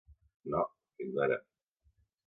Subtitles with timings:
[0.53, 0.63] No,
[1.01, 1.41] fins ara.